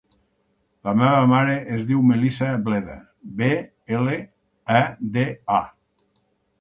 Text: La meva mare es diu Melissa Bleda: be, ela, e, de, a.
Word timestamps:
La 0.87 0.93
meva 1.01 1.19
mare 1.31 1.57
es 1.75 1.83
diu 1.91 2.01
Melissa 2.11 2.49
Bleda: 2.69 2.95
be, 3.43 3.51
ela, 3.99 4.17
e, 4.81 4.83
de, 5.19 5.27
a. 5.61 6.23